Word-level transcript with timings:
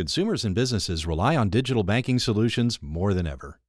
Consumers 0.00 0.46
and 0.46 0.54
businesses 0.54 1.06
rely 1.06 1.36
on 1.36 1.50
digital 1.50 1.82
banking 1.82 2.18
solutions 2.18 2.78
more 2.80 3.12
than 3.12 3.26
ever. 3.26 3.60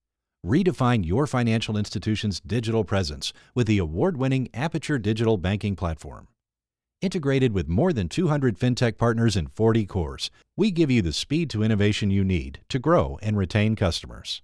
Redefine 0.46 1.06
your 1.06 1.28
financial 1.28 1.76
institution's 1.76 2.40
digital 2.40 2.86
presence 2.86 3.34
with 3.54 3.68
the 3.68 3.80
award 3.80 4.16
winning 4.16 4.48
Aperture 4.54 4.98
Digital 4.98 5.36
Banking 5.36 5.76
Platform. 5.76 6.30
Integrated 7.02 7.52
with 7.52 7.68
more 7.68 7.92
than 7.92 8.08
200 8.08 8.58
fintech 8.58 8.98
partners 8.98 9.36
and 9.36 9.52
40 9.52 9.86
cores, 9.86 10.32
we 10.56 10.72
give 10.72 10.90
you 10.90 11.02
the 11.02 11.12
speed 11.12 11.50
to 11.50 11.64
innovation 11.64 12.10
you 12.10 12.24
need 12.24 12.62
to 12.70 12.80
grow 12.80 13.20
and 13.22 13.38
retain 13.38 13.76
customers. 13.76 14.42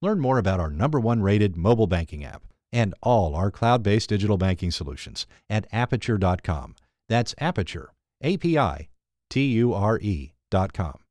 Learn 0.00 0.18
more 0.18 0.38
about 0.38 0.58
our 0.58 0.70
number 0.70 0.98
one 0.98 1.22
rated 1.22 1.56
mobile 1.56 1.86
banking 1.86 2.24
app 2.24 2.42
and 2.72 2.96
all 3.00 3.36
our 3.36 3.52
cloud 3.52 3.84
based 3.84 4.08
digital 4.08 4.38
banking 4.38 4.72
solutions 4.72 5.28
at 5.48 5.68
aperture.com. 5.70 6.74
That's 7.08 7.32
Aperture, 7.38 7.92
A 8.22 8.36
P 8.38 8.58
I 8.58 8.88
T 9.30 9.44
U 9.52 9.72
R 9.72 10.00
E.com. 10.02 11.01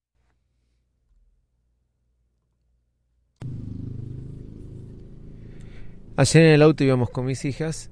Ayer 6.21 6.43
en 6.43 6.52
el 6.52 6.61
auto 6.61 6.84
íbamos 6.84 7.09
con 7.09 7.25
mis 7.25 7.45
hijas 7.45 7.89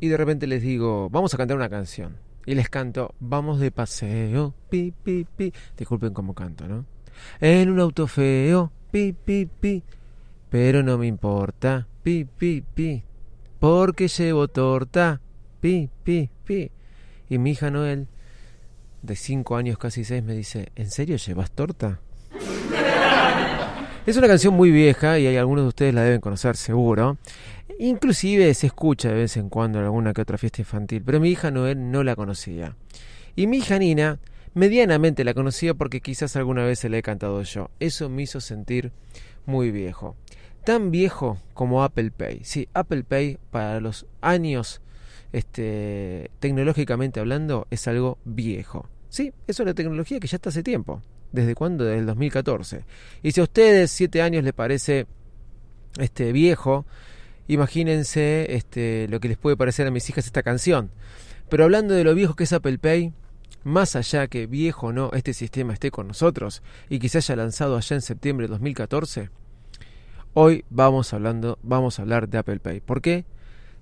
y 0.00 0.08
de 0.08 0.18
repente 0.18 0.46
les 0.46 0.60
digo, 0.60 1.08
vamos 1.08 1.32
a 1.32 1.38
cantar 1.38 1.56
una 1.56 1.70
canción. 1.70 2.18
Y 2.44 2.54
les 2.54 2.68
canto, 2.68 3.14
vamos 3.20 3.58
de 3.58 3.70
paseo, 3.70 4.54
pi, 4.68 4.92
pi, 5.02 5.24
pi. 5.34 5.50
Disculpen 5.74 6.12
cómo 6.12 6.34
canto, 6.34 6.68
¿no? 6.68 6.84
En 7.40 7.70
un 7.70 7.80
auto 7.80 8.06
feo, 8.06 8.70
pi, 8.90 9.14
pi, 9.14 9.46
pi. 9.46 9.82
Pero 10.50 10.82
no 10.82 10.98
me 10.98 11.06
importa, 11.06 11.88
pi, 12.02 12.26
pi, 12.26 12.62
pi. 12.74 13.02
Porque 13.58 14.08
llevo 14.08 14.48
torta, 14.48 15.22
pi, 15.58 15.88
pi, 16.04 16.28
pi. 16.44 16.70
Y 17.30 17.38
mi 17.38 17.52
hija 17.52 17.70
Noel, 17.70 18.08
de 19.00 19.16
cinco 19.16 19.56
años, 19.56 19.78
casi 19.78 20.04
seis, 20.04 20.22
me 20.22 20.34
dice, 20.34 20.70
¿en 20.74 20.90
serio 20.90 21.16
llevas 21.16 21.50
torta? 21.50 21.98
Es 24.04 24.16
una 24.16 24.26
canción 24.26 24.54
muy 24.54 24.72
vieja 24.72 25.20
y 25.20 25.28
hay 25.28 25.36
algunos 25.36 25.64
de 25.64 25.68
ustedes 25.68 25.94
la 25.94 26.02
deben 26.02 26.20
conocer 26.20 26.56
seguro. 26.56 27.18
Inclusive 27.78 28.52
se 28.52 28.66
escucha 28.66 29.10
de 29.10 29.14
vez 29.14 29.36
en 29.36 29.48
cuando 29.48 29.78
en 29.78 29.84
alguna 29.84 30.12
que 30.12 30.22
otra 30.22 30.38
fiesta 30.38 30.60
infantil, 30.60 31.04
pero 31.06 31.20
mi 31.20 31.30
hija 31.30 31.52
Noel 31.52 31.92
no 31.92 32.02
la 32.02 32.16
conocía. 32.16 32.74
Y 33.36 33.46
mi 33.46 33.58
hija 33.58 33.78
Nina 33.78 34.18
medianamente 34.54 35.22
la 35.22 35.34
conocía 35.34 35.74
porque 35.74 36.00
quizás 36.00 36.34
alguna 36.34 36.64
vez 36.64 36.80
se 36.80 36.88
la 36.88 36.98
he 36.98 37.02
cantado 37.02 37.40
yo. 37.42 37.70
Eso 37.78 38.08
me 38.08 38.22
hizo 38.22 38.40
sentir 38.40 38.90
muy 39.46 39.70
viejo. 39.70 40.16
Tan 40.64 40.90
viejo 40.90 41.38
como 41.54 41.84
Apple 41.84 42.10
Pay. 42.10 42.40
Sí, 42.42 42.68
Apple 42.74 43.04
Pay 43.04 43.38
para 43.52 43.78
los 43.78 44.06
años 44.20 44.80
este, 45.32 46.32
tecnológicamente 46.40 47.20
hablando 47.20 47.68
es 47.70 47.86
algo 47.86 48.18
viejo. 48.24 48.88
Sí, 49.10 49.32
es 49.46 49.60
una 49.60 49.74
tecnología 49.74 50.18
que 50.18 50.26
ya 50.26 50.38
está 50.38 50.48
hace 50.48 50.64
tiempo. 50.64 51.02
¿Desde 51.32 51.54
cuándo? 51.54 51.84
Desde 51.84 52.00
el 52.00 52.06
2014. 52.06 52.84
Y 53.22 53.32
si 53.32 53.40
a 53.40 53.44
ustedes 53.44 53.90
siete 53.90 54.22
años 54.22 54.44
les 54.44 54.52
parece 54.52 55.06
este 55.98 56.32
viejo, 56.32 56.84
imagínense 57.48 58.54
este, 58.54 59.08
lo 59.08 59.18
que 59.18 59.28
les 59.28 59.38
puede 59.38 59.56
parecer 59.56 59.86
a 59.86 59.90
mis 59.90 60.08
hijas 60.08 60.26
esta 60.26 60.42
canción. 60.42 60.90
Pero 61.48 61.64
hablando 61.64 61.94
de 61.94 62.04
lo 62.04 62.14
viejo 62.14 62.34
que 62.34 62.44
es 62.44 62.52
Apple 62.52 62.78
Pay, 62.78 63.12
más 63.64 63.96
allá 63.96 64.26
que 64.26 64.46
viejo 64.46 64.88
o 64.88 64.92
no 64.92 65.10
este 65.12 65.32
sistema 65.32 65.72
esté 65.72 65.90
con 65.90 66.08
nosotros 66.08 66.62
y 66.88 66.98
que 66.98 67.16
haya 67.16 67.36
lanzado 67.36 67.76
allá 67.76 67.96
en 67.96 68.02
septiembre 68.02 68.46
de 68.46 68.52
2014, 68.52 69.30
hoy 70.34 70.64
vamos 70.68 71.12
hablando, 71.14 71.58
vamos 71.62 71.98
a 71.98 72.02
hablar 72.02 72.28
de 72.28 72.38
Apple 72.38 72.60
Pay. 72.60 72.80
¿Por 72.80 73.00
qué? 73.00 73.24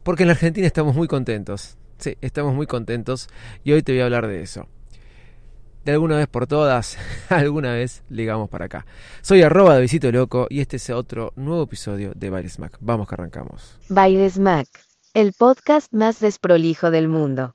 Porque 0.03 0.23
en 0.23 0.28
la 0.28 0.34
Argentina 0.34 0.67
estamos 0.67 0.95
muy 0.95 1.09
contentos. 1.09 1.77
Sí, 1.98 2.17
estamos 2.21 2.55
muy 2.55 2.67
contentos 2.67 3.28
y 3.65 3.73
hoy 3.73 3.83
te 3.83 3.93
voy 3.93 4.01
a 4.01 4.05
hablar 4.05 4.27
de 4.27 4.43
eso 4.43 4.69
de 5.84 5.92
alguna 5.92 6.17
vez 6.17 6.28
por 6.28 6.47
todas, 6.47 6.98
alguna 7.28 7.73
vez 7.73 8.03
ligamos 8.09 8.48
para 8.48 8.67
acá. 8.67 8.86
Soy 9.23 9.42
arroba 9.42 9.75
de 9.75 9.83
Visito 9.83 10.11
Loco 10.12 10.47
y 10.50 10.61
este 10.61 10.77
es 10.77 10.91
otro 10.91 11.33
nuevo 11.37 11.62
episodio 11.62 12.12
de 12.14 12.31
Bailes 12.31 12.59
Mac. 12.59 12.77
Vamos 12.81 13.09
que 13.09 13.14
arrancamos. 13.14 13.78
Bailes 13.89 14.39
Mac, 14.39 14.69
el 15.15 15.32
podcast 15.32 15.93
más 15.93 16.21
desprolijo 16.21 16.91
del 16.91 17.09
mundo. 17.09 17.54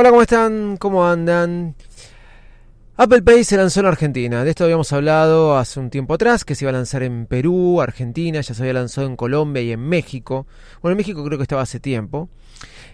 Hola, 0.00 0.08
¿cómo 0.08 0.22
están? 0.22 0.76
¿Cómo 0.78 1.06
andan? 1.06 1.74
Apple 3.02 3.22
Pay 3.22 3.44
se 3.44 3.56
lanzó 3.56 3.80
en 3.80 3.86
Argentina. 3.86 4.44
De 4.44 4.50
esto 4.50 4.64
habíamos 4.64 4.92
hablado 4.92 5.56
hace 5.56 5.80
un 5.80 5.88
tiempo 5.88 6.12
atrás, 6.12 6.44
que 6.44 6.54
se 6.54 6.66
iba 6.66 6.68
a 6.68 6.74
lanzar 6.74 7.02
en 7.02 7.24
Perú, 7.24 7.80
Argentina, 7.80 8.42
ya 8.42 8.52
se 8.52 8.62
había 8.62 8.74
lanzado 8.74 9.06
en 9.06 9.16
Colombia 9.16 9.62
y 9.62 9.72
en 9.72 9.80
México. 9.80 10.46
Bueno, 10.82 10.92
en 10.92 10.98
México 10.98 11.24
creo 11.24 11.38
que 11.38 11.44
estaba 11.44 11.62
hace 11.62 11.80
tiempo. 11.80 12.28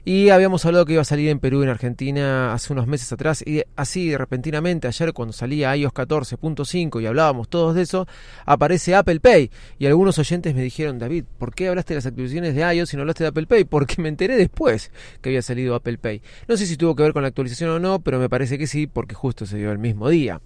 Y 0.04 0.28
habíamos 0.28 0.64
hablado 0.64 0.84
que 0.84 0.92
iba 0.92 1.02
a 1.02 1.04
salir 1.04 1.28
en 1.30 1.40
Perú 1.40 1.62
y 1.62 1.64
en 1.64 1.70
Argentina 1.70 2.52
hace 2.52 2.72
unos 2.72 2.86
meses 2.86 3.12
atrás. 3.12 3.42
Y 3.44 3.62
así, 3.74 4.16
repentinamente, 4.16 4.86
ayer 4.86 5.12
cuando 5.12 5.32
salía 5.32 5.76
iOS 5.76 5.92
14.5 5.92 7.02
y 7.02 7.06
hablábamos 7.06 7.48
todos 7.48 7.74
de 7.74 7.82
eso, 7.82 8.06
aparece 8.44 8.94
Apple 8.94 9.18
Pay. 9.18 9.50
Y 9.80 9.86
algunos 9.86 10.16
oyentes 10.20 10.54
me 10.54 10.62
dijeron, 10.62 11.00
David, 11.00 11.24
¿por 11.38 11.52
qué 11.52 11.66
hablaste 11.66 11.94
de 11.94 11.98
las 11.98 12.06
actualizaciones 12.06 12.54
de 12.54 12.60
iOS 12.76 12.94
y 12.94 12.96
no 12.96 13.00
hablaste 13.02 13.24
de 13.24 13.28
Apple 13.30 13.48
Pay? 13.48 13.64
Porque 13.64 14.00
me 14.00 14.08
enteré 14.08 14.36
después 14.36 14.92
que 15.20 15.30
había 15.30 15.42
salido 15.42 15.74
Apple 15.74 15.98
Pay. 15.98 16.22
No 16.46 16.56
sé 16.56 16.66
si 16.66 16.76
tuvo 16.76 16.94
que 16.94 17.02
ver 17.02 17.12
con 17.12 17.22
la 17.22 17.28
actualización 17.28 17.70
o 17.70 17.80
no, 17.80 17.98
pero 17.98 18.20
me 18.20 18.28
parece 18.28 18.58
que 18.58 18.68
sí, 18.68 18.86
porque 18.86 19.16
justo 19.16 19.44
se 19.44 19.56
dio 19.56 19.72
el 19.72 19.78
mismo 19.78 19.95
día. 20.08 20.40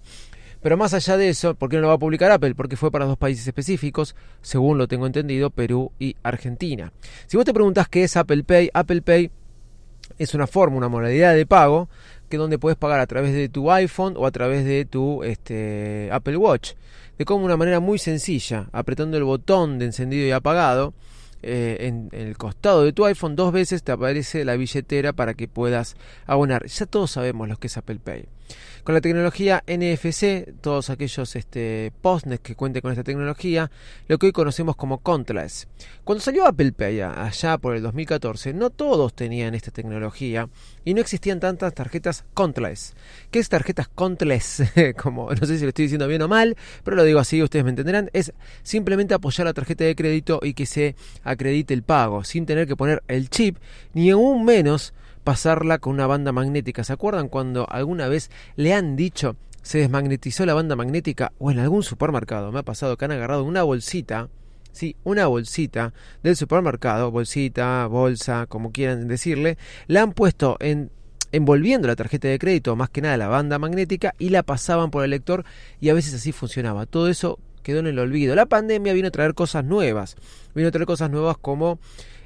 Pero 0.61 0.77
más 0.77 0.93
allá 0.93 1.17
de 1.17 1.29
eso, 1.29 1.55
¿por 1.55 1.69
qué 1.69 1.77
no 1.77 1.83
lo 1.83 1.87
va 1.87 1.95
a 1.95 1.99
publicar 1.99 2.31
Apple? 2.31 2.53
Porque 2.53 2.77
fue 2.77 2.91
para 2.91 3.05
dos 3.05 3.17
países 3.17 3.47
específicos, 3.47 4.15
según 4.41 4.77
lo 4.77 4.87
tengo 4.87 5.07
entendido, 5.07 5.49
Perú 5.49 5.91
y 5.97 6.15
Argentina. 6.21 6.93
Si 7.25 7.35
vos 7.35 7.45
te 7.45 7.53
preguntás 7.53 7.89
qué 7.89 8.03
es 8.03 8.15
Apple 8.15 8.43
Pay, 8.43 8.69
Apple 8.73 9.01
Pay 9.01 9.31
es 10.19 10.35
una 10.35 10.45
forma, 10.45 10.77
una 10.77 10.87
modalidad 10.87 11.33
de 11.33 11.45
pago 11.47 11.89
que 12.29 12.37
donde 12.37 12.59
puedes 12.59 12.77
pagar 12.77 12.99
a 12.99 13.07
través 13.07 13.33
de 13.33 13.49
tu 13.49 13.71
iPhone 13.71 14.13
o 14.17 14.25
a 14.25 14.31
través 14.31 14.63
de 14.63 14.85
tu 14.85 15.23
este, 15.23 16.09
Apple 16.11 16.37
Watch. 16.37 16.73
De 17.17 17.25
como 17.25 17.43
una 17.43 17.57
manera 17.57 17.79
muy 17.79 17.97
sencilla, 17.97 18.69
apretando 18.71 19.17
el 19.17 19.23
botón 19.23 19.79
de 19.79 19.85
encendido 19.85 20.27
y 20.27 20.31
apagado 20.31 20.93
eh, 21.43 21.77
en, 21.81 22.09
en, 22.11 22.27
el 22.27 22.37
costado 22.37 22.83
de 22.83 22.93
tu 22.93 23.03
iPhone 23.05 23.35
dos 23.35 23.51
veces 23.51 23.81
te 23.81 23.91
aparece 23.91 24.45
la 24.45 24.55
billetera 24.55 25.11
para 25.11 25.33
que 25.33 25.47
puedas 25.47 25.95
abonar. 26.27 26.67
Ya 26.67 26.85
todos 26.85 27.11
sabemos 27.11 27.49
lo 27.49 27.57
que 27.57 27.67
es 27.67 27.77
Apple 27.77 27.99
Pay. 28.03 28.25
Con 28.83 28.95
la 28.95 29.01
tecnología 29.01 29.63
NFC, 29.67 30.59
todos 30.59 30.89
aquellos 30.89 31.35
este, 31.35 31.93
postnets 32.01 32.41
que 32.41 32.55
cuenten 32.55 32.81
con 32.81 32.91
esta 32.91 33.03
tecnología, 33.03 33.69
lo 34.07 34.17
que 34.17 34.25
hoy 34.25 34.31
conocemos 34.31 34.75
como 34.75 34.97
contactless. 34.97 35.67
Cuando 36.03 36.23
salió 36.23 36.47
Apple 36.47 36.71
Pay 36.71 37.01
allá 37.01 37.59
por 37.59 37.75
el 37.75 37.83
2014, 37.83 38.55
no 38.55 38.71
todos 38.71 39.13
tenían 39.13 39.53
esta 39.53 39.69
tecnología 39.69 40.49
y 40.83 40.95
no 40.95 41.01
existían 41.01 41.39
tantas 41.39 41.75
tarjetas 41.75 42.25
contactless. 42.33 42.95
¿Qué 43.29 43.37
es 43.37 43.49
tarjetas 43.49 43.87
contactless? 43.87 44.63
como 45.01 45.29
no 45.29 45.45
sé 45.45 45.59
si 45.59 45.63
lo 45.63 45.69
estoy 45.69 45.85
diciendo 45.85 46.07
bien 46.07 46.23
o 46.23 46.27
mal, 46.27 46.57
pero 46.83 46.97
lo 46.97 47.03
digo 47.03 47.19
así, 47.19 47.43
ustedes 47.43 47.63
me 47.63 47.69
entenderán. 47.69 48.09
Es 48.13 48.33
simplemente 48.63 49.13
apoyar 49.13 49.45
la 49.45 49.53
tarjeta 49.53 49.83
de 49.83 49.95
crédito 49.95 50.39
y 50.41 50.55
que 50.55 50.65
se 50.65 50.95
acredite 51.23 51.75
el 51.75 51.83
pago, 51.83 52.23
sin 52.23 52.47
tener 52.47 52.67
que 52.67 52.75
poner 52.75 53.03
el 53.07 53.29
chip, 53.29 53.57
ni 53.93 54.09
aún 54.09 54.43
menos 54.43 54.95
pasarla 55.23 55.79
con 55.79 55.93
una 55.93 56.07
banda 56.07 56.31
magnética. 56.31 56.83
¿Se 56.83 56.93
acuerdan 56.93 57.29
cuando 57.29 57.69
alguna 57.69 58.07
vez 58.07 58.29
le 58.55 58.73
han 58.73 58.95
dicho 58.95 59.35
se 59.61 59.77
desmagnetizó 59.77 60.45
la 60.45 60.55
banda 60.55 60.75
magnética 60.75 61.33
o 61.37 61.51
en 61.51 61.59
algún 61.59 61.83
supermercado? 61.83 62.51
Me 62.51 62.59
ha 62.59 62.63
pasado 62.63 62.97
que 62.97 63.05
han 63.05 63.11
agarrado 63.11 63.43
una 63.43 63.63
bolsita, 63.63 64.29
sí, 64.71 64.95
una 65.03 65.27
bolsita 65.27 65.93
del 66.23 66.35
supermercado, 66.35 67.11
bolsita, 67.11 67.85
bolsa, 67.87 68.45
como 68.47 68.71
quieran 68.71 69.07
decirle, 69.07 69.57
la 69.87 70.01
han 70.01 70.13
puesto 70.13 70.57
en 70.59 70.91
envolviendo 71.31 71.87
la 71.87 71.95
tarjeta 71.95 72.27
de 72.27 72.39
crédito, 72.39 72.75
más 72.75 72.89
que 72.89 73.01
nada 73.01 73.17
la 73.17 73.27
banda 73.27 73.57
magnética, 73.57 74.13
y 74.19 74.29
la 74.29 74.43
pasaban 74.43 74.91
por 74.91 75.03
el 75.03 75.11
lector 75.11 75.45
y 75.79 75.89
a 75.89 75.93
veces 75.93 76.13
así 76.13 76.31
funcionaba. 76.31 76.85
Todo 76.85 77.07
eso 77.07 77.39
quedó 77.63 77.79
en 77.79 77.87
el 77.87 77.99
olvido. 77.99 78.35
La 78.35 78.45
pandemia 78.45 78.93
vino 78.93 79.07
a 79.07 79.11
traer 79.11 79.33
cosas 79.33 79.63
nuevas. 79.63 80.15
Vino 80.53 80.67
a 80.67 80.71
traer 80.71 80.85
cosas 80.85 81.09
nuevas 81.09 81.37
como 81.37 81.79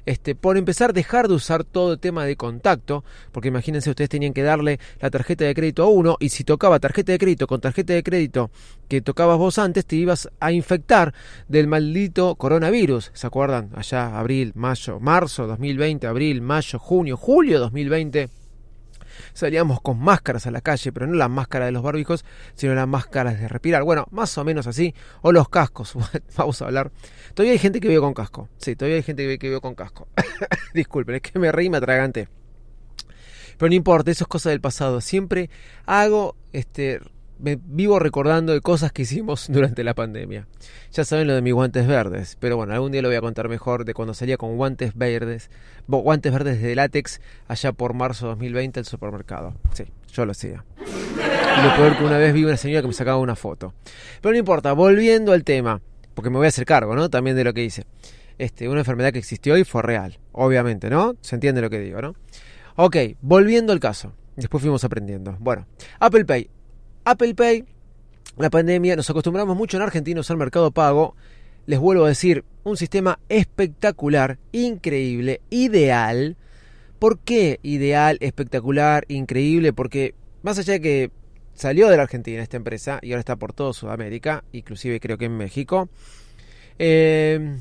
este, 0.06 0.36
por 0.36 0.58
empezar, 0.58 0.94
dejar 0.94 1.28
de 1.28 1.36
usar 1.36 1.64
todo 1.64 1.94
el 1.94 2.00
tema 2.00 2.26
de 2.26 2.36
contacto, 2.36 3.04
porque 3.32 3.48
imagínense, 3.48 3.90
ustedes 3.90 4.10
tenían 4.10 4.34
que 4.34 4.44
darle 4.44 4.80
la 5.00 5.10
tarjeta 5.10 5.46
de 5.46 5.54
crédito 5.54 5.84
a 5.84 5.90
uno 5.90 6.18
y 6.20 6.30
si 6.30 6.44
tocaba 6.44 6.80
tarjeta 6.80 7.12
de 7.12 7.18
crédito 7.18 7.48
con 7.48 7.62
tarjeta 7.62 7.94
de 7.94 8.04
crédito 8.04 8.52
que 8.88 9.02
tocabas 9.02 9.38
vos 9.38 9.58
antes, 9.58 9.86
te 9.86 9.96
ibas 9.96 10.30
a 10.40 10.52
infectar 10.52 11.14
del 11.48 11.68
maldito 11.68 12.36
coronavirus. 12.36 13.12
¿Se 13.14 13.28
acuerdan? 13.28 13.70
Allá, 13.76 14.18
abril, 14.18 14.52
mayo, 14.56 15.00
marzo 15.00 15.48
2020, 15.48 16.08
abril, 16.08 16.42
mayo, 16.42 16.80
junio, 16.80 17.18
julio 17.18 17.60
2020 17.60 18.45
salíamos 19.34 19.82
con 19.82 20.00
máscaras 20.00 20.48
a 20.48 20.52
la 20.52 20.62
calle, 20.62 20.92
pero 20.92 21.08
no 21.08 21.14
la 21.14 21.28
máscara 21.28 21.66
de 21.66 21.72
los 21.72 21.84
barbijos, 21.84 22.26
sino 22.56 22.74
las 22.76 22.88
máscaras 22.88 23.40
de 23.40 23.48
respirar. 23.48 23.84
Bueno, 23.84 24.08
más 24.12 24.38
o 24.38 24.44
menos 24.44 24.68
así, 24.68 24.94
o 25.22 25.32
los 25.32 25.50
cascos, 25.50 25.96
vamos 26.38 26.62
a 26.62 26.66
hablar. 26.66 26.92
Todavía 27.34 27.54
hay 27.54 27.60
gente 27.60 27.80
que 27.80 27.88
vive 27.88 28.02
con 28.02 28.14
casco, 28.14 28.50
sí, 28.58 28.76
todavía 28.76 28.98
hay 28.98 29.04
gente 29.04 29.38
que 29.38 29.48
vive 29.48 29.62
con 29.62 29.76
casco. 29.76 30.08
Disculpen, 30.74 31.16
es 31.16 31.22
que 31.22 31.40
me 31.40 31.52
reí 31.52 31.70
me 31.70 31.78
atragante. 31.78 32.28
Pero 33.58 33.70
no 33.70 33.76
importa, 33.76 34.12
eso 34.12 34.26
es 34.26 34.28
cosa 34.28 34.50
del 34.50 34.60
pasado. 34.60 35.00
Siempre 35.00 35.50
hago, 35.86 36.36
este, 36.52 37.00
me 37.40 37.60
vivo 37.62 38.00
recordando 38.00 38.54
de 38.54 38.62
cosas 38.62 38.92
que 38.92 39.04
hicimos 39.04 39.48
durante 39.50 39.84
la 39.84 39.94
pandemia. 39.94 40.48
Ya 40.92 41.06
saben 41.06 41.28
lo 41.28 41.36
de 41.36 41.42
mis 41.42 41.54
guantes 41.54 41.88
verdes, 41.88 42.38
pero 42.40 42.58
bueno, 42.58 42.74
algún 42.74 42.92
día 42.92 43.02
lo 43.02 43.10
voy 43.10 43.18
a 43.18 43.22
contar 43.22 43.50
mejor 43.50 43.86
de 43.86 43.94
cuando 43.94 44.14
salía 44.14 44.38
con 44.38 44.58
guantes 44.58 44.96
verdes, 44.96 45.50
guantes 45.88 46.32
verdes 46.32 46.62
de 46.62 46.76
látex 46.76 47.22
allá 47.48 47.72
por 47.72 47.94
marzo 47.94 48.26
de 48.26 48.30
2020 48.32 48.80
al 48.80 48.86
supermercado. 48.86 49.54
Sí, 49.74 49.86
yo 50.12 50.26
lo 50.26 50.32
hacía. 50.32 50.64
Lo 51.64 51.76
peor 51.76 51.98
que 51.98 52.04
una 52.04 52.18
vez 52.18 52.34
vi 52.34 52.44
una 52.44 52.58
señora 52.58 52.82
que 52.82 52.88
me 52.88 52.94
sacaba 52.94 53.18
una 53.18 53.36
foto. 53.36 53.74
Pero 54.22 54.34
no 54.34 54.40
importa, 54.40 54.74
volviendo 54.74 55.32
al 55.32 55.44
tema, 55.44 55.82
porque 56.14 56.30
me 56.30 56.38
voy 56.38 56.46
a 56.46 56.50
hacer 56.50 56.66
cargo, 56.66 56.96
¿no? 56.96 57.10
También 57.10 57.36
de 57.36 57.44
lo 57.44 57.54
que 57.54 57.64
hice. 57.64 57.86
Este, 58.38 58.68
una 58.68 58.80
enfermedad 58.80 59.14
que 59.14 59.20
existió 59.20 59.58
y 59.58 59.64
fue 59.64 59.82
real, 59.82 60.20
obviamente, 60.34 60.90
¿no? 60.90 61.16
Se 61.22 61.36
entiende 61.36 61.62
lo 61.62 61.70
que 61.70 61.80
digo, 61.80 62.02
¿no? 62.02 62.16
Ok, 62.76 62.98
volviendo 63.22 63.72
al 63.72 63.80
caso. 63.80 64.14
Después 64.36 64.62
fuimos 64.62 64.84
aprendiendo. 64.84 65.38
Bueno, 65.40 65.66
Apple 66.00 66.26
Pay. 66.26 66.50
Apple 67.08 67.36
Pay, 67.36 67.66
la 68.38 68.50
pandemia, 68.50 68.96
nos 68.96 69.08
acostumbramos 69.12 69.56
mucho 69.56 69.78
en 69.78 69.84
Argentina 69.84 70.18
a 70.18 70.22
usar 70.22 70.38
mercado 70.38 70.72
pago. 70.72 71.16
Les 71.68 71.80
vuelvo 71.80 72.06
a 72.06 72.10
decir, 72.10 72.44
un 72.64 72.78
sistema 72.78 73.20
espectacular, 73.30 74.40
increíble, 74.52 75.42
ideal. 75.52 76.36
¿Por 76.98 77.20
qué 77.20 77.60
ideal, 77.62 78.18
espectacular, 78.22 79.06
increíble? 79.08 79.72
Porque 79.72 80.16
más 80.42 80.58
allá 80.58 80.74
de 80.74 80.82
que 80.82 81.12
salió 81.54 81.90
de 81.90 81.98
la 81.98 82.04
Argentina 82.04 82.42
esta 82.42 82.58
empresa 82.58 82.98
y 83.04 83.12
ahora 83.12 83.20
está 83.20 83.36
por 83.36 83.54
todo 83.54 83.72
Sudamérica, 83.72 84.44
inclusive 84.52 85.00
creo 85.00 85.20
que 85.20 85.26
en 85.26 85.38
México, 85.38 85.90
eh, 86.80 87.60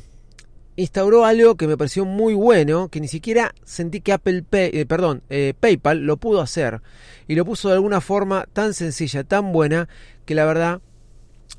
instauró 0.76 1.24
algo 1.24 1.56
que 1.56 1.66
me 1.66 1.76
pareció 1.76 2.04
muy 2.04 2.34
bueno, 2.34 2.88
que 2.88 3.00
ni 3.00 3.08
siquiera 3.08 3.54
sentí 3.64 4.00
que 4.00 4.12
Apple 4.12 4.42
Pay, 4.42 4.70
eh, 4.72 4.86
perdón, 4.86 5.22
eh, 5.30 5.54
PayPal 5.58 6.00
lo 6.00 6.16
pudo 6.16 6.40
hacer 6.40 6.80
y 7.28 7.34
lo 7.34 7.44
puso 7.44 7.68
de 7.68 7.74
alguna 7.74 8.00
forma 8.00 8.46
tan 8.52 8.74
sencilla, 8.74 9.24
tan 9.24 9.52
buena, 9.52 9.88
que 10.24 10.34
la 10.34 10.44
verdad 10.44 10.80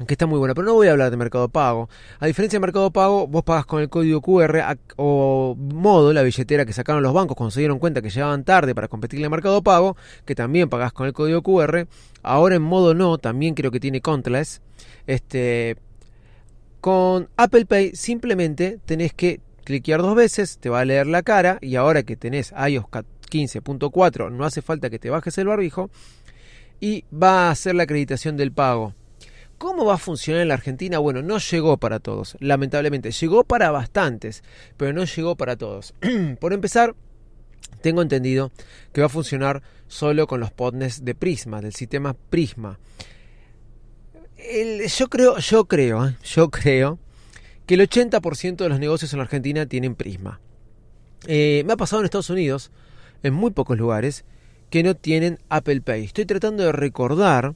que 0.06 0.14
está 0.14 0.26
muy 0.26 0.40
buena. 0.40 0.54
Pero 0.54 0.68
no 0.68 0.74
voy 0.74 0.88
a 0.88 0.92
hablar 0.92 1.10
de 1.10 1.18
Mercado 1.18 1.48
Pago. 1.48 1.90
A 2.20 2.26
diferencia 2.26 2.58
de 2.58 2.62
Mercado 2.62 2.92
Pago, 2.92 3.28
vos 3.28 3.44
pagas 3.44 3.66
con 3.66 3.82
el 3.82 3.90
código 3.90 4.22
QR 4.22 4.78
o 4.98 5.56
modo, 5.58 6.12
la 6.12 6.22
billetera 6.22 6.66
que 6.66 6.74
sacaron 6.74 7.02
los 7.02 7.14
bancos 7.14 7.38
cuando 7.38 7.52
se 7.52 7.62
dieron 7.62 7.80
cuenta 7.80 8.02
que 8.02 8.10
llegaban 8.10 8.44
tarde 8.44 8.76
para 8.76 8.88
competirle 8.90 9.28
a 9.28 9.30
Mercado 9.30 9.62
Pago, 9.64 9.96
que 10.26 10.36
también 10.36 10.70
pagás 10.70 10.92
con 10.92 11.08
el 11.08 11.14
código 11.14 11.42
QR. 11.42 11.88
Ahora 12.24 12.56
en 12.56 12.62
modo 12.62 12.94
no, 12.94 13.18
también 13.18 13.56
creo 13.56 13.72
que 13.72 13.80
tiene 13.80 14.02
contactless. 14.02 14.62
Este, 15.08 15.78
con 16.86 17.30
Apple 17.36 17.66
Pay 17.66 17.96
simplemente 17.96 18.78
tenés 18.86 19.12
que 19.12 19.40
cliquear 19.64 20.04
dos 20.04 20.16
veces, 20.16 20.60
te 20.60 20.70
va 20.70 20.82
a 20.82 20.86
leer 20.86 21.08
la 21.08 21.24
cara 21.24 21.58
y 21.60 21.78
ahora 21.78 22.04
que 22.04 22.16
tenés 22.16 22.52
iOS 22.52 22.86
15.4 22.86 24.32
no 24.32 24.46
hace 24.46 24.62
falta 24.62 24.92
que 24.92 25.00
te 25.00 25.10
bajes 25.10 25.36
el 25.40 25.48
barbijo 25.48 25.90
y 26.80 27.04
va 27.12 27.48
a 27.48 27.50
hacer 27.50 27.74
la 27.74 27.82
acreditación 27.82 28.38
del 28.38 28.52
pago. 28.52 28.94
¿Cómo 29.58 29.84
va 29.84 29.96
a 29.96 29.98
funcionar 29.98 30.44
en 30.44 30.50
la 30.50 30.54
Argentina? 30.54 31.00
Bueno, 31.00 31.24
no 31.24 31.40
llegó 31.40 31.78
para 31.78 32.00
todos, 32.00 32.38
lamentablemente. 32.40 33.10
Llegó 33.10 33.44
para 33.44 33.72
bastantes, 33.72 34.44
pero 34.78 34.94
no 34.94 35.06
llegó 35.06 35.36
para 35.36 35.56
todos. 35.56 35.96
Por 36.40 36.54
empezar, 36.54 36.94
tengo 37.82 38.04
entendido 38.04 38.52
que 38.94 39.02
va 39.02 39.08
a 39.08 39.10
funcionar 39.10 39.64
solo 39.88 40.28
con 40.28 40.40
los 40.40 40.52
podnes 40.52 41.04
de 41.04 41.16
Prisma, 41.16 41.62
del 41.62 41.74
sistema 41.74 42.14
Prisma 42.14 42.78
yo 44.88 45.08
creo, 45.08 45.38
yo 45.38 45.66
creo, 45.66 46.08
¿eh? 46.08 46.18
yo 46.24 46.50
creo 46.50 47.00
que 47.66 47.76
el 47.76 47.82
80% 47.82 48.56
de 48.58 48.70
los 48.70 48.80
negocios 48.80 49.12
en 49.14 49.20
la 49.20 49.24
Argentina 49.24 49.66
tienen 49.66 49.96
Prisma. 49.96 50.40
Eh, 51.28 51.64
me 51.66 51.74
ha 51.74 51.78
pasado 51.78 52.02
en 52.02 52.06
Estados 52.06 52.30
Unidos, 52.30 52.72
en 53.24 53.34
muy 53.34 53.52
pocos 53.52 53.78
lugares, 53.78 54.26
que 54.70 54.84
no 54.84 54.96
tienen 54.96 55.40
Apple 55.50 55.82
Pay. 55.82 56.06
Estoy 56.06 56.26
tratando 56.26 56.64
de 56.64 56.72
recordar 56.72 57.56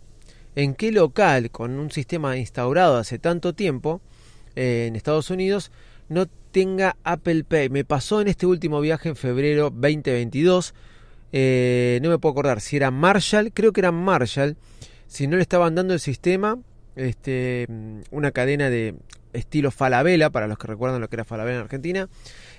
en 0.56 0.74
qué 0.74 0.92
local 0.92 1.52
con 1.52 1.80
un 1.80 1.92
sistema 1.92 2.38
instaurado 2.38 2.98
hace 2.98 3.20
tanto 3.20 3.54
tiempo 3.54 4.02
eh, 4.56 4.86
en 4.88 4.96
Estados 4.96 5.30
Unidos 5.30 5.72
no 6.08 6.26
tenga 6.52 6.98
Apple 7.04 7.44
Pay. 7.44 7.70
Me 7.70 7.86
pasó 7.86 8.22
en 8.22 8.28
este 8.28 8.48
último 8.48 8.82
viaje 8.82 9.10
en 9.10 9.16
febrero 9.16 9.70
2022. 9.70 10.74
no 11.32 12.10
me 12.10 12.18
puedo 12.18 12.32
acordar 12.32 12.62
si 12.62 12.78
era 12.78 12.90
Marshall, 12.90 13.52
creo 13.54 13.72
que 13.72 13.82
era 13.82 13.92
Marshall. 13.92 14.58
Si 15.08 15.28
no 15.28 15.38
le 15.38 15.44
estaban 15.44 15.76
dando 15.76 15.94
el 15.94 16.00
sistema, 16.00 16.58
este, 17.00 17.68
una 18.12 18.32
cadena 18.32 18.70
de 18.70 18.96
estilo 19.34 19.72
Falabella, 19.72 20.30
para 20.30 20.48
los 20.48 20.58
que 20.58 20.68
recuerdan 20.68 21.02
lo 21.02 21.08
que 21.08 21.16
era 21.16 21.26
Falabella 21.26 21.58
en 21.58 21.64
Argentina. 21.64 22.10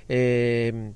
Eh, 0.09 0.93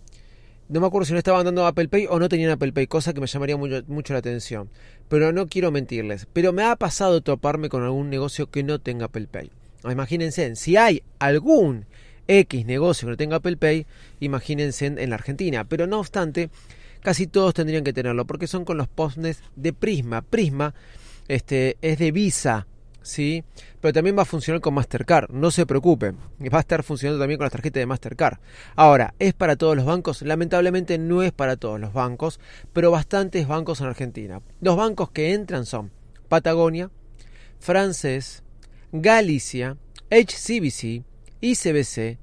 no 0.68 0.80
me 0.80 0.86
acuerdo 0.86 1.04
si 1.04 1.12
no 1.12 1.18
estaban 1.18 1.44
dando 1.44 1.66
Apple 1.66 1.88
Pay 1.88 2.06
o 2.08 2.18
no 2.18 2.28
tenían 2.28 2.50
Apple 2.50 2.72
Pay, 2.72 2.86
cosa 2.86 3.12
que 3.12 3.20
me 3.20 3.26
llamaría 3.26 3.56
mucho, 3.56 4.12
la 4.14 4.18
atención. 4.18 4.70
Pero 5.08 5.30
no 5.32 5.46
quiero 5.46 5.70
mentirles. 5.70 6.26
Pero 6.32 6.52
me 6.52 6.64
ha 6.64 6.74
pasado 6.76 7.20
toparme 7.20 7.68
con 7.68 7.82
algún 7.82 8.08
negocio 8.08 8.50
que 8.50 8.62
no 8.62 8.78
tenga 8.78 9.06
Apple 9.06 9.28
Pay. 9.30 9.50
Imagínense, 9.84 10.56
si 10.56 10.78
hay 10.78 11.02
algún 11.18 11.84
X 12.26 12.64
negocio 12.64 13.06
que 13.06 13.10
no 13.10 13.16
tenga 13.18 13.36
Apple 13.36 13.58
Pay, 13.58 13.86
imagínense 14.20 14.86
en, 14.86 15.10
la 15.10 15.16
Argentina. 15.16 15.64
Pero 15.64 15.86
no 15.86 16.00
obstante, 16.00 16.48
casi 17.02 17.26
todos 17.26 17.52
tendrían 17.52 17.84
que 17.84 17.92
tenerlo, 17.92 18.24
porque 18.24 18.46
son 18.46 18.64
con 18.64 18.78
los 18.78 18.88
postnes 18.88 19.42
de 19.56 19.74
Prisma. 19.74 20.22
Prisma 20.22 20.74
este, 21.28 21.76
es 21.82 21.98
de 21.98 22.10
Visa, 22.10 22.66
¿sí? 23.04 23.44
Pero 23.80 23.92
también 23.92 24.18
va 24.18 24.22
a 24.22 24.26
funcionar 24.26 24.60
con 24.60 24.74
Mastercard, 24.74 25.30
no 25.30 25.50
se 25.52 25.66
preocupen, 25.66 26.16
va 26.52 26.58
a 26.58 26.60
estar 26.60 26.82
funcionando 26.82 27.22
también 27.22 27.38
con 27.38 27.44
las 27.44 27.52
tarjetas 27.52 27.80
de 27.80 27.86
Mastercard. 27.86 28.38
Ahora, 28.74 29.14
¿es 29.20 29.34
para 29.34 29.54
todos 29.54 29.76
los 29.76 29.84
bancos? 29.84 30.22
Lamentablemente 30.22 30.98
no 30.98 31.22
es 31.22 31.30
para 31.30 31.56
todos 31.56 31.78
los 31.78 31.92
bancos, 31.92 32.40
pero 32.72 32.90
bastantes 32.90 33.46
bancos 33.46 33.80
en 33.80 33.86
Argentina. 33.86 34.40
Los 34.60 34.76
bancos 34.76 35.10
que 35.10 35.34
entran 35.34 35.66
son 35.66 35.92
Patagonia, 36.28 36.90
Francés, 37.60 38.42
Galicia, 38.90 39.76
HCBC, 40.10 41.04
ICBC 41.40 42.18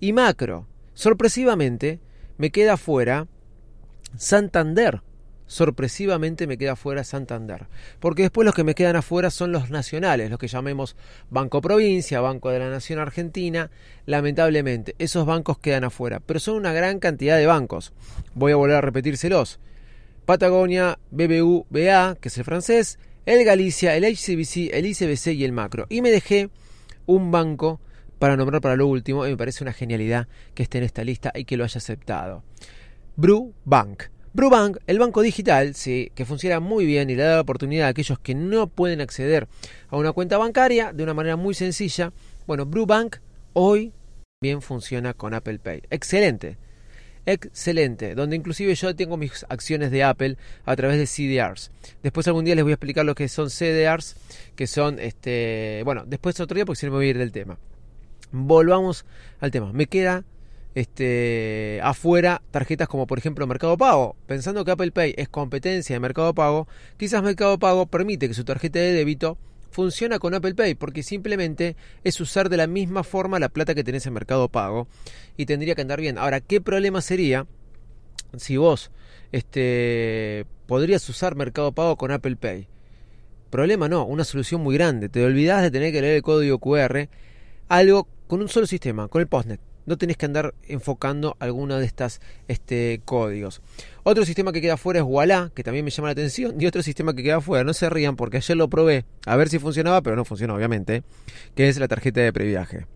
y 0.00 0.12
Macro. 0.12 0.66
Sorpresivamente, 0.94 2.00
me 2.38 2.50
queda 2.50 2.76
fuera 2.76 3.28
Santander 4.16 5.02
sorpresivamente 5.46 6.46
me 6.46 6.58
queda 6.58 6.76
fuera 6.76 7.04
Santander. 7.04 7.66
Porque 8.00 8.22
después 8.22 8.44
los 8.44 8.54
que 8.54 8.64
me 8.64 8.74
quedan 8.74 8.96
afuera 8.96 9.30
son 9.30 9.52
los 9.52 9.70
nacionales, 9.70 10.30
los 10.30 10.38
que 10.38 10.48
llamemos 10.48 10.96
Banco 11.30 11.60
Provincia, 11.60 12.20
Banco 12.20 12.50
de 12.50 12.58
la 12.58 12.70
Nación 12.70 12.98
Argentina. 12.98 13.70
Lamentablemente, 14.06 14.94
esos 14.98 15.26
bancos 15.26 15.58
quedan 15.58 15.84
afuera, 15.84 16.20
pero 16.24 16.40
son 16.40 16.56
una 16.56 16.72
gran 16.72 16.98
cantidad 16.98 17.36
de 17.36 17.46
bancos. 17.46 17.92
Voy 18.34 18.52
a 18.52 18.56
volver 18.56 18.76
a 18.76 18.80
repetírselos. 18.80 19.60
Patagonia, 20.26 20.98
BBU, 21.10 21.66
BA, 21.68 22.16
que 22.20 22.28
es 22.28 22.38
el 22.38 22.44
francés, 22.44 22.98
el 23.26 23.44
Galicia, 23.44 23.94
el 23.96 24.04
HCBC, 24.04 24.72
el 24.72 24.86
ICBC 24.86 25.28
y 25.28 25.44
el 25.44 25.52
Macro. 25.52 25.86
Y 25.90 26.00
me 26.00 26.10
dejé 26.10 26.48
un 27.06 27.30
banco 27.30 27.80
para 28.18 28.36
nombrar 28.36 28.62
para 28.62 28.76
lo 28.76 28.86
último 28.86 29.26
y 29.26 29.30
me 29.30 29.36
parece 29.36 29.62
una 29.62 29.74
genialidad 29.74 30.28
que 30.54 30.62
esté 30.62 30.78
en 30.78 30.84
esta 30.84 31.04
lista 31.04 31.30
y 31.34 31.44
que 31.44 31.58
lo 31.58 31.64
haya 31.64 31.78
aceptado. 31.78 32.42
Bru 33.16 33.52
Bank. 33.64 34.13
Brubank, 34.34 34.78
el 34.88 34.98
banco 34.98 35.22
digital, 35.22 35.76
sí, 35.76 36.10
que 36.16 36.24
funciona 36.24 36.58
muy 36.58 36.84
bien 36.86 37.08
y 37.08 37.14
le 37.14 37.22
da 37.22 37.36
la 37.36 37.40
oportunidad 37.42 37.86
a 37.86 37.90
aquellos 37.90 38.18
que 38.18 38.34
no 38.34 38.66
pueden 38.66 39.00
acceder 39.00 39.46
a 39.90 39.96
una 39.96 40.10
cuenta 40.10 40.38
bancaria 40.38 40.92
de 40.92 41.04
una 41.04 41.14
manera 41.14 41.36
muy 41.36 41.54
sencilla. 41.54 42.12
Bueno, 42.44 42.66
Brubank 42.66 43.18
hoy 43.52 43.92
bien 44.42 44.60
funciona 44.60 45.14
con 45.14 45.34
Apple 45.34 45.60
Pay. 45.60 45.82
Excelente. 45.88 46.58
Excelente, 47.26 48.16
donde 48.16 48.34
inclusive 48.34 48.74
yo 48.74 48.96
tengo 48.96 49.16
mis 49.16 49.46
acciones 49.48 49.92
de 49.92 50.02
Apple 50.02 50.36
a 50.64 50.74
través 50.74 50.98
de 50.98 51.06
CDRs. 51.06 51.70
Después 52.02 52.26
algún 52.26 52.44
día 52.44 52.56
les 52.56 52.64
voy 52.64 52.72
a 52.72 52.74
explicar 52.74 53.06
lo 53.06 53.14
que 53.14 53.28
son 53.28 53.50
CDRs, 53.50 54.16
que 54.56 54.66
son 54.66 54.98
este, 54.98 55.82
bueno, 55.84 56.02
después 56.08 56.40
otro 56.40 56.56
día 56.56 56.66
porque 56.66 56.80
si 56.80 56.86
no 56.86 56.92
me 56.92 56.98
voy 56.98 57.06
a 57.06 57.10
ir 57.10 57.18
del 57.18 57.30
tema. 57.30 57.56
Volvamos 58.32 59.06
al 59.38 59.52
tema. 59.52 59.72
Me 59.72 59.86
queda 59.86 60.24
este, 60.74 61.80
afuera 61.82 62.42
tarjetas 62.50 62.88
como 62.88 63.06
por 63.06 63.18
ejemplo 63.18 63.46
Mercado 63.46 63.76
Pago. 63.76 64.16
Pensando 64.26 64.64
que 64.64 64.72
Apple 64.72 64.92
Pay 64.92 65.14
es 65.16 65.28
competencia 65.28 65.94
de 65.94 66.00
Mercado 66.00 66.34
Pago, 66.34 66.66
quizás 66.96 67.22
Mercado 67.22 67.58
Pago 67.58 67.86
permite 67.86 68.28
que 68.28 68.34
su 68.34 68.44
tarjeta 68.44 68.78
de 68.78 68.92
débito 68.92 69.38
funcione 69.70 70.18
con 70.18 70.34
Apple 70.34 70.54
Pay 70.54 70.74
porque 70.74 71.02
simplemente 71.02 71.76
es 72.04 72.20
usar 72.20 72.48
de 72.48 72.56
la 72.56 72.66
misma 72.66 73.02
forma 73.04 73.38
la 73.38 73.48
plata 73.48 73.74
que 73.74 73.84
tenés 73.84 74.06
en 74.06 74.12
Mercado 74.12 74.48
Pago 74.48 74.88
y 75.36 75.46
tendría 75.46 75.74
que 75.74 75.82
andar 75.82 76.00
bien. 76.00 76.18
Ahora, 76.18 76.40
¿qué 76.40 76.60
problema 76.60 77.00
sería 77.00 77.46
si 78.36 78.56
vos 78.56 78.90
este, 79.32 80.46
podrías 80.66 81.08
usar 81.08 81.36
Mercado 81.36 81.72
Pago 81.72 81.96
con 81.96 82.10
Apple 82.10 82.36
Pay? 82.36 82.68
Problema 83.50 83.88
no, 83.88 84.04
una 84.04 84.24
solución 84.24 84.60
muy 84.60 84.74
grande. 84.74 85.08
Te 85.08 85.24
olvidás 85.24 85.62
de 85.62 85.70
tener 85.70 85.92
que 85.92 86.00
leer 86.00 86.16
el 86.16 86.22
código 86.22 86.58
QR, 86.58 87.08
algo 87.68 88.08
con 88.26 88.40
un 88.40 88.48
solo 88.48 88.66
sistema, 88.66 89.06
con 89.06 89.20
el 89.20 89.28
Postnet 89.28 89.60
no 89.86 89.96
tenés 89.98 90.16
que 90.16 90.26
andar 90.26 90.54
enfocando 90.66 91.36
alguno 91.40 91.78
de 91.78 91.86
estos 91.86 92.20
este, 92.48 93.00
códigos. 93.04 93.60
Otro 94.02 94.24
sistema 94.24 94.52
que 94.52 94.60
queda 94.60 94.76
fuera 94.76 95.00
es 95.00 95.06
Walla, 95.06 95.50
que 95.54 95.62
también 95.62 95.84
me 95.84 95.90
llama 95.90 96.08
la 96.08 96.12
atención, 96.12 96.60
y 96.60 96.66
otro 96.66 96.82
sistema 96.82 97.14
que 97.14 97.22
queda 97.22 97.40
fuera, 97.40 97.64
no 97.64 97.72
se 97.72 97.88
rían 97.90 98.16
porque 98.16 98.38
ayer 98.38 98.56
lo 98.56 98.68
probé 98.68 99.04
a 99.26 99.36
ver 99.36 99.48
si 99.48 99.58
funcionaba, 99.58 100.02
pero 100.02 100.16
no 100.16 100.24
funcionó 100.24 100.54
obviamente, 100.54 101.02
que 101.54 101.68
es 101.68 101.78
la 101.78 101.88
tarjeta 101.88 102.20
de 102.20 102.32
previaje. 102.32 102.86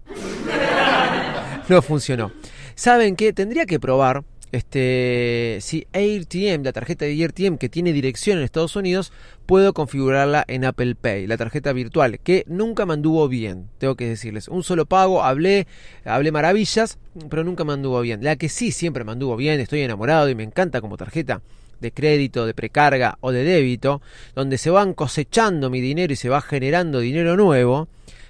no 1.69 1.83
funcionó. 1.83 2.33
¿Saben 2.75 3.17
qué? 3.17 3.33
Tendría 3.33 3.67
que 3.67 3.81
probar 3.81 4.25
este, 4.53 5.59
si 5.61 5.87
AirTM, 5.93 6.63
la 6.63 6.73
tarjeta 6.73 7.05
de 7.05 7.13
AirTM 7.13 7.57
que 7.57 7.69
tiene 7.69 7.93
dirección 7.93 8.39
en 8.39 8.45
Estados 8.45 8.77
Unidos, 8.77 9.13
puedo 9.47 9.73
configurarla 9.73 10.45
en 10.49 10.65
Apple 10.65 10.95
Pay, 10.95 11.27
la 11.27 11.37
tarjeta 11.37 11.73
virtual, 11.73 12.19
que 12.21 12.45
nunca 12.47 12.87
me 12.87 12.95
anduvo 12.95 13.29
bien, 13.29 13.69
tengo 13.79 13.95
que 13.95 14.09
decirles. 14.09 14.49
Un 14.49 14.63
solo 14.63 14.87
pago, 14.87 15.23
hablé, 15.23 15.67
hablé 16.05 16.33
maravillas, 16.33 16.99
pero 17.31 17.45
nunca 17.45 17.65
me 17.65 17.73
anduvo 17.73 18.01
bien. 18.01 18.23
La 18.23 18.37
que 18.37 18.49
sí 18.49 18.73
siempre 18.73 19.05
me 19.05 19.13
anduvo 19.13 19.37
bien, 19.37 19.61
estoy 19.61 19.81
enamorado 19.81 20.29
y 20.29 20.35
me 20.35 20.43
encanta 20.43 20.81
como 20.81 20.97
tarjeta 20.97 21.43
de 21.81 21.93
crédito, 21.93 22.47
de 22.47 22.55
precarga 22.55 23.19
o 23.21 23.33
de 23.33 23.45
débito, 23.45 24.03
donde 24.35 24.59
se 24.59 24.71
van 24.71 24.95
cosechando 24.95 25.71
mi 25.71 25.81
dinero 25.81 26.13
y 26.13 26.17
se 26.17 26.29
va 26.29 26.41
generando 26.41 27.01
dinero 27.01 27.37
nuevo, 27.37 27.89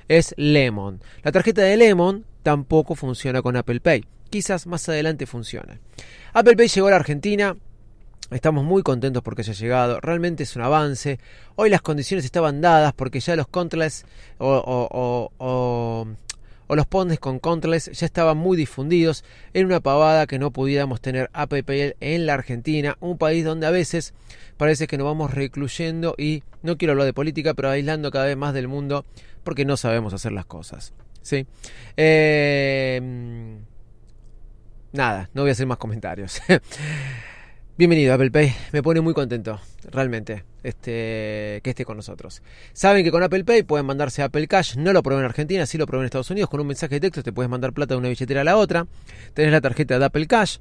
es 0.09 0.35
Lemon. 0.37 1.01
La 1.23 1.33
tarjeta 1.33 1.63
de 1.63 1.77
Lemon 1.77 2.25
tampoco 2.43 2.95
funciona 2.95 3.43
con 3.43 3.57
Apple 3.57 3.81
Pay. 3.81 4.05
Quizás 4.31 4.67
más 4.67 4.89
adelante 4.89 5.27
funcione. 5.27 5.81
Apple 6.33 6.57
Pay 6.57 6.69
llegó 6.69 6.89
a 6.89 6.91
la 6.91 6.97
Argentina. 6.97 7.57
Estamos 8.31 8.63
muy 8.63 8.83
contentos 8.83 9.23
porque 9.23 9.41
haya 9.41 9.55
llegado. 9.55 10.01
Realmente 10.01 10.43
es 10.43 10.55
un 10.55 10.63
avance. 10.63 11.19
Hoy 11.57 11.71
las 11.71 11.81
condiciones 11.81 12.27
estaban 12.27 12.61
dadas 12.61 12.93
porque 12.93 13.21
ya 13.21 13.37
los 13.37 13.49
contactless 13.49 14.05
o, 14.39 15.31
los 16.69 16.87
pondes 16.87 17.19
con 17.19 17.39
contactless 17.39 17.91
ya 17.93 18.05
estaban 18.05 18.37
muy 18.37 18.59
difundidos. 18.59 19.25
Era 19.55 19.67
una 19.67 19.81
pavada 19.81 20.27
que 20.27 20.39
no 20.39 20.51
pudiéramos 20.51 21.01
tener 21.01 21.31
Apple 21.33 21.63
Pay 21.63 21.95
en 22.01 22.27
la 22.27 22.35
Argentina, 22.35 22.99
un 23.01 23.17
país 23.17 23.47
donde 23.47 23.67
a 23.67 23.71
veces 23.71 24.13
parece 24.59 24.87
que 24.87 24.99
nos 24.99 25.07
vamos 25.07 25.33
recluyendo 25.33 26.15
y 26.19 26.43
no 26.63 26.77
quiero 26.77 26.93
hablar 26.93 27.07
de 27.07 27.15
política, 27.15 27.55
pero 27.55 27.71
aislando 27.71 28.11
cada 28.11 28.27
vez 28.27 28.37
más 28.37 28.53
del 28.53 28.69
mundo 28.69 29.07
porque 29.43 29.65
no 29.65 29.79
sabemos 29.79 30.13
hacer 30.13 30.33
las 30.33 30.45
cosas. 30.45 30.93
¿sí? 31.23 31.47
Eh, 31.97 33.01
nada, 34.93 35.31
no 35.35 35.43
voy 35.43 35.51
a 35.51 35.53
hacer 35.53 35.67
más 35.67 35.79
comentarios. 35.79 36.41
Bienvenido 37.79 38.13
Apple 38.13 38.33
Pay, 38.33 38.53
me 38.73 38.83
pone 38.83 39.01
muy 39.01 39.15
contento, 39.15 39.61
realmente, 39.91 40.45
este, 40.65 41.61
que 41.63 41.71
esté 41.71 41.85
con 41.85 41.97
nosotros. 41.97 42.43
Saben 42.73 43.05
que 43.05 43.13
con 43.13 43.23
Apple 43.23 43.45
Pay 43.45 43.63
pueden 43.63 43.87
mandarse 43.87 44.23
Apple 44.23 44.49
Cash, 44.49 44.77
no 44.77 44.93
lo 44.93 45.01
probé 45.03 45.21
en 45.21 45.27
Argentina, 45.27 45.65
sí 45.65 45.79
lo 45.79 45.87
probé 45.87 46.03
en 46.03 46.07
Estados 46.07 46.31
Unidos, 46.31 46.51
con 46.51 46.59
un 46.61 46.67
mensaje 46.67 46.97
de 46.97 47.01
texto 47.01 47.23
te 47.23 47.33
puedes 47.33 47.49
mandar 47.49 47.73
plata 47.73 47.95
de 47.95 47.99
una 47.99 48.09
billetera 48.09 48.41
a 48.41 48.45
la 48.45 48.57
otra, 48.57 48.89
tenés 49.33 49.53
la 49.53 49.61
tarjeta 49.61 49.97
de 49.99 50.05
Apple 50.05 50.27
Cash, 50.27 50.59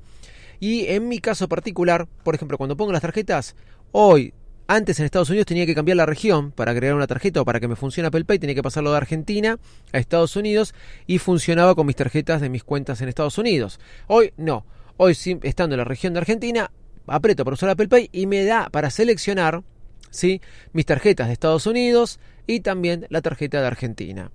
y 0.59 0.85
en 0.87 1.07
mi 1.07 1.19
caso 1.19 1.47
particular, 1.47 2.07
por 2.23 2.35
ejemplo, 2.35 2.57
cuando 2.57 2.77
pongo 2.77 2.91
las 2.91 3.01
tarjetas, 3.01 3.55
hoy 3.91 4.33
antes 4.67 4.99
en 4.99 5.05
Estados 5.05 5.29
Unidos 5.29 5.45
tenía 5.45 5.65
que 5.65 5.73
cambiar 5.73 5.97
la 5.97 6.05
región 6.05 6.51
para 6.51 6.75
crear 6.75 6.93
una 6.93 7.07
tarjeta 7.07 7.41
o 7.41 7.45
para 7.45 7.59
que 7.59 7.67
me 7.67 7.75
funcione 7.75 8.07
Apple 8.07 8.25
Pay, 8.25 8.39
tenía 8.39 8.55
que 8.55 8.63
pasarlo 8.63 8.91
de 8.91 8.97
Argentina 8.97 9.57
a 9.93 9.97
Estados 9.97 10.35
Unidos 10.35 10.75
y 11.05 11.19
funcionaba 11.19 11.73
con 11.73 11.87
mis 11.87 11.95
tarjetas 11.95 12.41
de 12.41 12.49
mis 12.49 12.63
cuentas 12.63 13.01
en 13.01 13.09
Estados 13.09 13.37
Unidos. 13.37 13.79
Hoy 14.07 14.33
no, 14.37 14.65
hoy 14.97 15.17
estando 15.43 15.75
en 15.75 15.79
la 15.79 15.85
región 15.85 16.13
de 16.13 16.19
Argentina, 16.19 16.71
aprieto 17.07 17.45
para 17.45 17.53
usar 17.55 17.69
Apple 17.69 17.87
Pay 17.87 18.09
y 18.11 18.27
me 18.27 18.43
da 18.43 18.69
para 18.69 18.89
seleccionar 18.89 19.63
¿sí? 20.09 20.41
mis 20.73 20.85
tarjetas 20.85 21.27
de 21.27 21.33
Estados 21.33 21.65
Unidos 21.65 22.19
y 22.45 22.59
también 22.59 23.07
la 23.09 23.21
tarjeta 23.21 23.61
de 23.61 23.67
Argentina. 23.67 24.31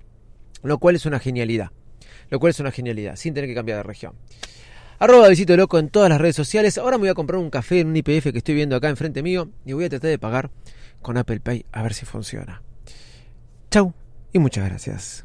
Lo 0.63 0.79
cual 0.79 0.97
es 0.97 1.07
una 1.07 1.19
genialidad. 1.19 1.71
Lo 2.31 2.41
cual 2.41 2.51
es 2.51 2.61
una 2.61 2.71
genialidad, 2.71 3.17
sin 3.17 3.35
tener 3.35 3.49
que 3.49 3.55
cambiar 3.55 3.79
de 3.79 3.83
región. 3.83 4.15
Arroba 5.03 5.29
Visito 5.29 5.57
Loco 5.57 5.81
en 5.81 5.89
todas 5.89 6.09
las 6.09 6.21
redes 6.21 6.37
sociales. 6.37 6.79
Ahora 6.79 6.97
me 6.97 7.01
voy 7.01 7.09
a 7.09 7.15
comprar 7.15 7.41
un 7.41 7.51
café 7.51 7.81
en 7.81 7.89
un 7.89 7.97
IPF 7.97 8.31
que 8.31 8.39
estoy 8.39 8.55
viendo 8.55 8.77
acá 8.77 8.89
enfrente 8.89 9.21
mío 9.21 9.51
y 9.67 9.73
voy 9.73 9.87
a 9.87 9.89
tratar 9.89 10.11
de 10.11 10.17
pagar 10.17 10.53
con 11.01 11.17
Apple 11.17 11.41
Pay 11.41 11.67
a 11.73 11.83
ver 11.83 11.93
si 11.93 12.07
funciona. 12.07 12.63
Chau 13.69 13.95
y 14.33 14.39
muchas 14.39 14.65
gracias. 14.69 15.25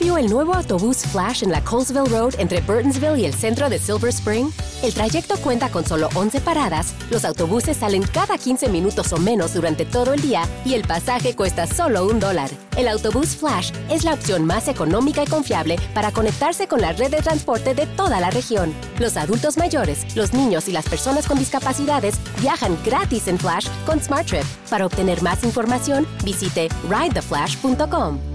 Vio 0.00 0.16
el 0.16 0.30
nuevo 0.30 0.54
autobús 0.54 1.04
Flash 1.04 1.44
en 1.44 1.50
la 1.50 1.62
Colesville 1.62 2.08
Road 2.08 2.34
entre 2.38 2.60
Burtonsville 2.62 3.20
y 3.20 3.26
el 3.26 3.34
centro 3.34 3.68
de 3.68 3.78
Silver 3.78 4.08
Spring? 4.08 4.50
El 4.82 4.94
trayecto 4.94 5.36
cuenta 5.36 5.68
con 5.68 5.84
solo 5.84 6.08
11 6.14 6.40
paradas, 6.40 6.94
los 7.10 7.24
autobuses 7.24 7.76
salen 7.76 8.02
cada 8.02 8.38
15 8.38 8.68
minutos 8.70 9.12
o 9.12 9.18
menos 9.18 9.52
durante 9.52 9.84
todo 9.84 10.14
el 10.14 10.22
día 10.22 10.42
y 10.64 10.74
el 10.74 10.82
pasaje 10.82 11.36
cuesta 11.36 11.66
solo 11.66 12.06
un 12.06 12.18
dólar. 12.18 12.50
El 12.76 12.88
autobús 12.88 13.36
Flash 13.36 13.72
es 13.90 14.04
la 14.04 14.14
opción 14.14 14.46
más 14.46 14.68
económica 14.68 15.22
y 15.22 15.26
confiable 15.26 15.76
para 15.92 16.12
conectarse 16.12 16.66
con 16.66 16.80
la 16.80 16.92
red 16.92 17.10
de 17.10 17.20
transporte 17.20 17.74
de 17.74 17.86
toda 17.86 18.20
la 18.20 18.30
región. 18.30 18.72
Los 18.98 19.18
adultos 19.18 19.58
mayores, 19.58 20.16
los 20.16 20.32
niños 20.32 20.66
y 20.68 20.72
las 20.72 20.88
personas 20.88 21.26
con 21.26 21.38
discapacidades 21.38 22.14
viajan 22.40 22.78
gratis 22.84 23.28
en 23.28 23.38
Flash 23.38 23.68
con 23.84 24.00
SmartTrip. 24.00 24.44
Para 24.70 24.86
obtener 24.86 25.22
más 25.22 25.44
información, 25.44 26.06
visite 26.24 26.68
ridetheflash.com. 26.88 28.29